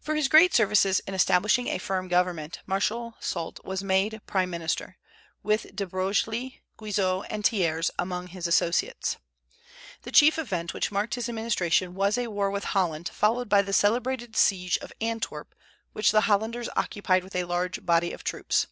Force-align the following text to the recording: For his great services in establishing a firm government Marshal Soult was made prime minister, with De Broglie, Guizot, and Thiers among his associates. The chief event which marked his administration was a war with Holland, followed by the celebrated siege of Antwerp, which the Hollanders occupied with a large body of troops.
For 0.00 0.14
his 0.14 0.28
great 0.28 0.54
services 0.54 1.00
in 1.00 1.12
establishing 1.12 1.68
a 1.68 1.76
firm 1.76 2.08
government 2.08 2.60
Marshal 2.64 3.16
Soult 3.20 3.62
was 3.62 3.84
made 3.84 4.22
prime 4.26 4.48
minister, 4.48 4.96
with 5.42 5.76
De 5.76 5.86
Broglie, 5.86 6.62
Guizot, 6.78 7.26
and 7.28 7.44
Thiers 7.46 7.90
among 7.98 8.28
his 8.28 8.46
associates. 8.46 9.18
The 10.04 10.10
chief 10.10 10.38
event 10.38 10.72
which 10.72 10.90
marked 10.90 11.16
his 11.16 11.28
administration 11.28 11.92
was 11.94 12.16
a 12.16 12.28
war 12.28 12.50
with 12.50 12.64
Holland, 12.72 13.10
followed 13.10 13.50
by 13.50 13.60
the 13.60 13.74
celebrated 13.74 14.36
siege 14.38 14.78
of 14.78 14.90
Antwerp, 15.02 15.54
which 15.92 16.12
the 16.12 16.22
Hollanders 16.22 16.70
occupied 16.74 17.22
with 17.22 17.36
a 17.36 17.44
large 17.44 17.84
body 17.84 18.10
of 18.14 18.24
troops. 18.24 18.68